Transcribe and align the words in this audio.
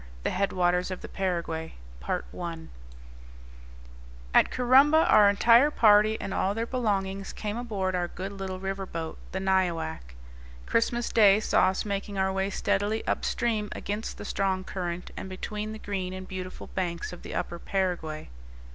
IV. 0.01 0.23
THE 0.23 0.29
HEADWATERS 0.31 0.89
OF 0.89 1.01
THE 1.01 1.07
PARAGUAY 1.07 1.75
At 4.33 4.49
Corumba 4.49 5.05
our 5.07 5.29
entire 5.29 5.69
party, 5.69 6.17
and 6.19 6.33
all 6.33 6.55
their 6.55 6.65
belongings, 6.65 7.31
came 7.31 7.55
aboard 7.55 7.93
our 7.93 8.07
good 8.07 8.31
little 8.31 8.59
river 8.59 8.87
boat, 8.87 9.19
the 9.31 9.39
Nyoac. 9.39 10.15
Christmas 10.65 11.09
Day 11.11 11.39
saw 11.39 11.67
us 11.67 11.85
making 11.85 12.17
our 12.17 12.33
way 12.33 12.49
steadily 12.49 13.05
up 13.05 13.23
stream 13.23 13.69
against 13.73 14.17
the 14.17 14.25
strong 14.25 14.63
current, 14.63 15.11
and 15.15 15.29
between 15.29 15.71
the 15.71 15.77
green 15.77 16.13
and 16.13 16.27
beautiful 16.27 16.65
banks 16.73 17.13
of 17.13 17.21
the 17.21 17.35
upper 17.35 17.59
Paraguay. 17.59 18.29